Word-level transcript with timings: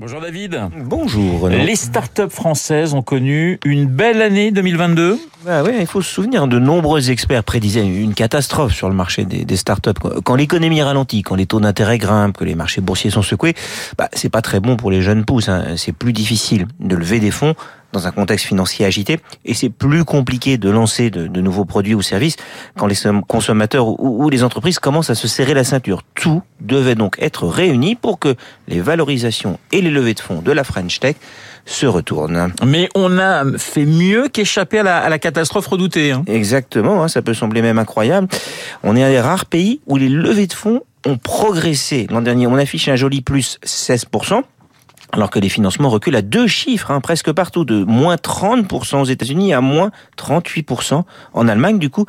Bonjour 0.00 0.20
David. 0.20 0.56
Bonjour. 0.84 1.40
Renaud. 1.40 1.58
Les 1.58 1.74
startups 1.74 2.30
françaises 2.30 2.94
ont 2.94 3.02
connu 3.02 3.58
une 3.64 3.86
belle 3.86 4.22
année 4.22 4.52
2022. 4.52 5.18
Ah 5.48 5.64
ouais, 5.64 5.78
il 5.80 5.88
faut 5.88 6.02
se 6.02 6.08
souvenir, 6.08 6.46
de 6.46 6.60
nombreux 6.60 7.10
experts 7.10 7.42
prédisaient 7.42 7.84
une 7.84 8.14
catastrophe 8.14 8.72
sur 8.72 8.88
le 8.88 8.94
marché 8.94 9.24
des, 9.24 9.44
des 9.44 9.56
startups. 9.56 9.98
Quand 10.22 10.36
l'économie 10.36 10.82
ralentit, 10.82 11.22
quand 11.22 11.34
les 11.34 11.46
taux 11.46 11.58
d'intérêt 11.58 11.98
grimpent, 11.98 12.36
que 12.36 12.44
les 12.44 12.54
marchés 12.54 12.80
boursiers 12.80 13.10
sont 13.10 13.22
secoués, 13.22 13.54
bah, 13.96 14.08
c'est 14.12 14.28
pas 14.28 14.40
très 14.40 14.60
bon 14.60 14.76
pour 14.76 14.92
les 14.92 15.02
jeunes 15.02 15.24
pousses. 15.24 15.48
Hein. 15.48 15.74
C'est 15.76 15.92
plus 15.92 16.12
difficile 16.12 16.68
de 16.78 16.94
lever 16.94 17.18
des 17.18 17.32
fonds 17.32 17.56
dans 17.92 18.06
un 18.06 18.10
contexte 18.10 18.46
financier 18.46 18.84
agité 18.84 19.18
et 19.44 19.54
c'est 19.54 19.70
plus 19.70 20.04
compliqué 20.04 20.58
de 20.58 20.70
lancer 20.70 21.10
de, 21.10 21.26
de, 21.26 21.40
nouveaux 21.40 21.64
produits 21.64 21.94
ou 21.94 22.02
services 22.02 22.36
quand 22.76 22.86
les 22.86 22.96
consommateurs 23.26 23.88
ou, 23.88 24.24
ou, 24.24 24.30
les 24.30 24.44
entreprises 24.44 24.78
commencent 24.78 25.10
à 25.10 25.14
se 25.14 25.28
serrer 25.28 25.54
la 25.54 25.64
ceinture. 25.64 26.02
Tout 26.14 26.42
devait 26.60 26.94
donc 26.94 27.16
être 27.20 27.46
réuni 27.46 27.94
pour 27.94 28.18
que 28.18 28.34
les 28.66 28.80
valorisations 28.80 29.58
et 29.72 29.80
les 29.80 29.90
levées 29.90 30.14
de 30.14 30.20
fonds 30.20 30.42
de 30.42 30.52
la 30.52 30.64
French 30.64 31.00
Tech 31.00 31.16
se 31.64 31.86
retournent. 31.86 32.52
Mais 32.64 32.88
on 32.94 33.18
a 33.18 33.44
fait 33.58 33.86
mieux 33.86 34.28
qu'échapper 34.28 34.80
à 34.80 34.82
la, 34.82 34.98
à 34.98 35.08
la 35.08 35.18
catastrophe 35.18 35.66
redoutée. 35.66 36.12
Hein. 36.12 36.24
Exactement, 36.26 37.02
hein, 37.02 37.08
ça 37.08 37.22
peut 37.22 37.34
sembler 37.34 37.62
même 37.62 37.78
incroyable. 37.78 38.28
On 38.82 38.96
est 38.96 39.02
un 39.02 39.10
des 39.10 39.20
rares 39.20 39.46
pays 39.46 39.80
où 39.86 39.96
les 39.96 40.08
levées 40.08 40.46
de 40.46 40.52
fonds 40.52 40.82
ont 41.06 41.16
progressé. 41.16 42.06
L'an 42.10 42.22
dernier, 42.22 42.46
on 42.46 42.56
affiche 42.56 42.88
un 42.88 42.96
joli 42.96 43.20
plus 43.20 43.58
16% 43.64 44.42
alors 45.18 45.30
que 45.30 45.40
les 45.40 45.48
financements 45.48 45.88
reculent 45.88 46.14
à 46.14 46.22
deux 46.22 46.46
chiffres, 46.46 46.92
hein, 46.92 47.00
presque 47.00 47.32
partout, 47.32 47.64
de 47.64 47.82
moins 47.82 48.14
30% 48.14 49.00
aux 49.00 49.04
États-Unis 49.04 49.52
à 49.52 49.60
moins 49.60 49.90
38% 50.16 51.02
en 51.34 51.48
Allemagne. 51.48 51.80
Du 51.80 51.90
coup, 51.90 52.06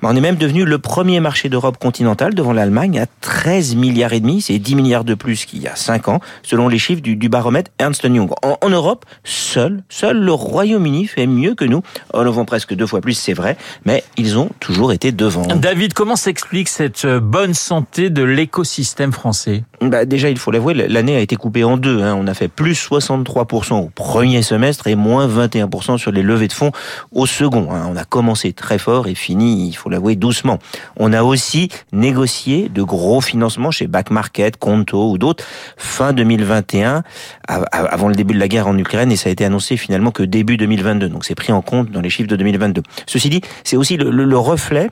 on 0.00 0.14
est 0.14 0.20
même 0.20 0.36
devenu 0.36 0.64
le 0.64 0.78
premier 0.78 1.18
marché 1.18 1.48
d'Europe 1.48 1.78
continentale 1.78 2.34
devant 2.34 2.52
l'Allemagne 2.52 3.00
à 3.00 3.06
13 3.20 3.74
milliards 3.74 4.12
et 4.12 4.20
demi. 4.20 4.40
C'est 4.42 4.60
10 4.60 4.76
milliards 4.76 5.02
de 5.02 5.14
plus 5.14 5.44
qu'il 5.44 5.60
y 5.60 5.66
a 5.66 5.74
5 5.74 6.06
ans, 6.06 6.20
selon 6.44 6.68
les 6.68 6.78
chiffres 6.78 7.02
du, 7.02 7.16
du 7.16 7.28
baromètre 7.28 7.72
Ernst 7.78 8.04
Young. 8.04 8.30
En, 8.42 8.58
en, 8.60 8.68
Europe, 8.70 9.06
seul, 9.24 9.82
seul 9.88 10.20
le 10.20 10.32
Royaume-Uni 10.32 11.08
fait 11.08 11.26
mieux 11.26 11.56
que 11.56 11.64
nous. 11.64 11.82
Oh, 12.14 12.22
nous 12.22 12.32
vend 12.32 12.44
presque 12.44 12.74
deux 12.74 12.86
fois 12.86 13.00
plus, 13.00 13.14
c'est 13.14 13.34
vrai, 13.34 13.56
mais 13.84 14.04
ils 14.16 14.38
ont 14.38 14.50
toujours 14.60 14.92
été 14.92 15.10
devant. 15.10 15.42
David, 15.46 15.94
comment 15.94 16.16
s'explique 16.16 16.68
cette 16.68 17.06
bonne 17.06 17.54
santé 17.54 18.08
de 18.08 18.22
l'écosystème 18.22 19.10
français? 19.10 19.64
Bah, 19.80 20.04
Déjà, 20.04 20.30
il 20.30 20.38
faut 20.38 20.52
l'avouer, 20.52 20.74
l'année 20.74 21.16
a 21.16 21.20
été 21.20 21.34
coupée 21.34 21.64
en 21.64 21.76
deux. 21.76 22.02
Hein. 22.02 22.16
On 22.16 22.28
a 22.28 22.34
fait 22.34 22.51
plus 22.54 22.88
63% 22.88 23.74
au 23.74 23.88
premier 23.88 24.42
semestre 24.42 24.86
et 24.86 24.94
moins 24.94 25.28
21% 25.28 25.98
sur 25.98 26.12
les 26.12 26.22
levées 26.22 26.48
de 26.48 26.52
fonds 26.52 26.72
au 27.10 27.26
second. 27.26 27.68
Hein. 27.70 27.86
On 27.90 27.96
a 27.96 28.04
commencé 28.04 28.52
très 28.52 28.78
fort 28.78 29.08
et 29.08 29.14
fini, 29.14 29.68
il 29.68 29.74
faut 29.74 29.90
l'avouer, 29.90 30.16
doucement. 30.16 30.58
On 30.96 31.12
a 31.12 31.22
aussi 31.22 31.68
négocié 31.92 32.68
de 32.68 32.82
gros 32.82 33.20
financements 33.20 33.70
chez 33.70 33.86
Back 33.86 34.10
Market, 34.10 34.56
Conto 34.56 35.10
ou 35.10 35.18
d'autres 35.18 35.44
fin 35.76 36.12
2021, 36.12 37.02
avant 37.48 38.08
le 38.08 38.14
début 38.14 38.34
de 38.34 38.38
la 38.38 38.48
guerre 38.48 38.68
en 38.68 38.76
Ukraine, 38.78 39.10
et 39.12 39.16
ça 39.16 39.28
a 39.28 39.32
été 39.32 39.44
annoncé 39.44 39.76
finalement 39.76 40.10
que 40.10 40.22
début 40.22 40.56
2022. 40.56 41.08
Donc 41.08 41.24
c'est 41.24 41.34
pris 41.34 41.52
en 41.52 41.62
compte 41.62 41.90
dans 41.90 42.00
les 42.00 42.10
chiffres 42.10 42.28
de 42.28 42.36
2022. 42.36 42.82
Ceci 43.06 43.28
dit, 43.28 43.40
c'est 43.64 43.76
aussi 43.76 43.96
le, 43.96 44.10
le, 44.10 44.24
le 44.24 44.38
reflet 44.38 44.88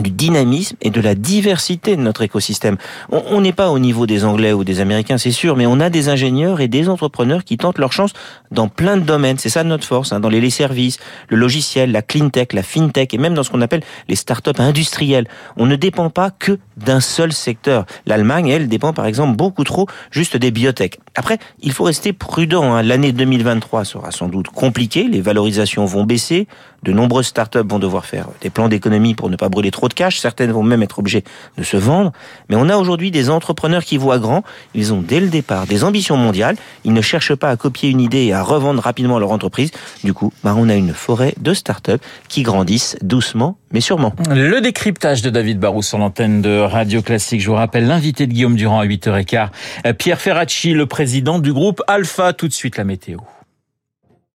du 0.00 0.10
dynamisme 0.10 0.76
et 0.80 0.90
de 0.90 1.00
la 1.00 1.14
diversité 1.14 1.96
de 1.96 2.00
notre 2.00 2.22
écosystème. 2.22 2.76
On 3.10 3.40
n'est 3.40 3.52
pas 3.52 3.70
au 3.70 3.78
niveau 3.78 4.06
des 4.06 4.24
Anglais 4.24 4.52
ou 4.52 4.64
des 4.64 4.80
Américains, 4.80 5.18
c'est 5.18 5.32
sûr, 5.32 5.56
mais 5.56 5.66
on 5.66 5.80
a 5.80 5.90
des 5.90 6.08
ingénieurs 6.08 6.60
et 6.60 6.68
des 6.68 6.88
entrepreneurs 6.88 7.44
qui 7.44 7.56
tentent 7.56 7.78
leur 7.78 7.92
chance 7.92 8.12
dans 8.50 8.68
plein 8.68 8.96
de 8.96 9.02
domaines. 9.02 9.38
C'est 9.38 9.48
ça 9.48 9.64
notre 9.64 9.84
force, 9.84 10.12
hein, 10.12 10.20
dans 10.20 10.28
les, 10.28 10.50
services, 10.50 10.98
le 11.28 11.36
logiciel, 11.36 11.90
la 11.92 12.02
clean 12.02 12.30
tech, 12.30 12.48
la 12.52 12.62
fintech 12.62 13.12
et 13.12 13.18
même 13.18 13.34
dans 13.34 13.42
ce 13.42 13.50
qu'on 13.50 13.60
appelle 13.60 13.82
les 14.08 14.16
startups 14.16 14.50
industrielles. 14.58 15.26
On 15.56 15.66
ne 15.66 15.76
dépend 15.76 16.10
pas 16.10 16.30
que 16.30 16.58
d'un 16.76 17.00
seul 17.00 17.32
secteur. 17.32 17.84
L'Allemagne, 18.06 18.48
elle, 18.48 18.68
dépend 18.68 18.92
par 18.92 19.06
exemple 19.06 19.36
beaucoup 19.36 19.64
trop 19.64 19.86
juste 20.10 20.36
des 20.36 20.50
biotech. 20.50 21.00
Après, 21.18 21.38
il 21.62 21.72
faut 21.72 21.82
rester 21.82 22.12
prudent. 22.12 22.74
Hein. 22.74 22.82
L'année 22.84 23.10
2023 23.10 23.84
sera 23.84 24.12
sans 24.12 24.28
doute 24.28 24.50
compliquée, 24.50 25.08
les 25.08 25.20
valorisations 25.20 25.84
vont 25.84 26.04
baisser, 26.04 26.46
de 26.84 26.92
nombreuses 26.92 27.26
startups 27.26 27.66
vont 27.68 27.80
devoir 27.80 28.06
faire 28.06 28.28
des 28.40 28.50
plans 28.50 28.68
d'économie 28.68 29.16
pour 29.16 29.28
ne 29.28 29.34
pas 29.34 29.48
brûler 29.48 29.72
trop 29.72 29.88
de 29.88 29.94
cash. 29.94 30.20
Certaines 30.20 30.52
vont 30.52 30.62
même 30.62 30.80
être 30.84 31.00
obligées 31.00 31.24
de 31.56 31.64
se 31.64 31.76
vendre. 31.76 32.12
Mais 32.48 32.56
on 32.56 32.68
a 32.68 32.76
aujourd'hui 32.76 33.10
des 33.10 33.30
entrepreneurs 33.30 33.84
qui 33.84 33.96
voient 33.96 34.20
grand. 34.20 34.44
Ils 34.74 34.92
ont 34.92 35.02
dès 35.02 35.18
le 35.18 35.26
départ 35.26 35.66
des 35.66 35.82
ambitions 35.82 36.16
mondiales. 36.16 36.56
Ils 36.84 36.92
ne 36.92 37.00
cherchent 37.00 37.34
pas 37.34 37.50
à 37.50 37.56
copier 37.56 37.90
une 37.90 38.00
idée 38.00 38.26
et 38.26 38.32
à 38.32 38.44
revendre 38.44 38.80
rapidement 38.80 39.18
leur 39.18 39.32
entreprise. 39.32 39.72
Du 40.04 40.14
coup, 40.14 40.32
bah, 40.44 40.54
on 40.56 40.68
a 40.68 40.76
une 40.76 40.94
forêt 40.94 41.34
de 41.40 41.52
startups 41.52 41.98
qui 42.28 42.42
grandissent 42.44 42.96
doucement 43.02 43.58
mais 43.72 43.80
sûrement. 43.80 44.12
Le 44.30 44.60
décryptage 44.60 45.22
de 45.22 45.30
David 45.30 45.58
Barou 45.58 45.82
sur 45.82 45.98
l'antenne 45.98 46.42
de 46.42 46.58
Radio 46.58 47.02
Classique. 47.02 47.40
Je 47.40 47.48
vous 47.48 47.56
rappelle 47.56 47.86
l'invité 47.86 48.26
de 48.26 48.32
Guillaume 48.32 48.56
Durand 48.56 48.80
à 48.80 48.86
8h15. 48.86 49.92
Pierre 49.94 50.20
Ferracci, 50.20 50.72
le 50.72 50.86
président 50.86 51.38
du 51.38 51.52
groupe 51.52 51.82
Alpha. 51.86 52.32
Tout 52.32 52.48
de 52.48 52.52
suite 52.52 52.76
la 52.76 52.84
météo. 52.84 53.18